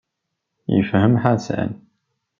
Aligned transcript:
Yefhem 0.73 1.13
Ḥasan. 1.23 1.71